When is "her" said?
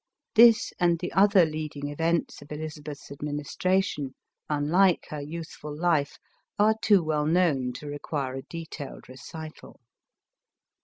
5.09-5.21